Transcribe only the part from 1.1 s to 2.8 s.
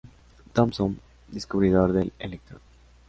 descubridor del electrón.